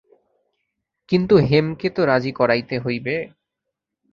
[1.09, 3.15] কিন্তু হেমকে তো রাজি করাইতে হইবে।